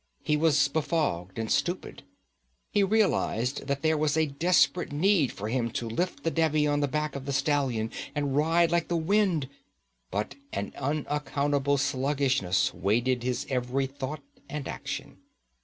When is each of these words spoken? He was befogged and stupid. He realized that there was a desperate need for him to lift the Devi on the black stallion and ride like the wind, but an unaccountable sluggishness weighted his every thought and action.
He 0.23 0.35
was 0.35 0.67
befogged 0.67 1.37
and 1.37 1.51
stupid. 1.51 2.01
He 2.71 2.81
realized 2.81 3.67
that 3.67 3.83
there 3.83 3.99
was 3.99 4.17
a 4.17 4.25
desperate 4.25 4.91
need 4.91 5.31
for 5.31 5.47
him 5.47 5.69
to 5.73 5.87
lift 5.87 6.23
the 6.23 6.31
Devi 6.31 6.65
on 6.65 6.79
the 6.79 6.87
black 6.87 7.15
stallion 7.29 7.91
and 8.15 8.35
ride 8.35 8.71
like 8.71 8.87
the 8.87 8.97
wind, 8.97 9.47
but 10.09 10.33
an 10.53 10.73
unaccountable 10.75 11.77
sluggishness 11.77 12.73
weighted 12.73 13.21
his 13.21 13.45
every 13.47 13.85
thought 13.85 14.23
and 14.49 14.67
action. 14.67 15.17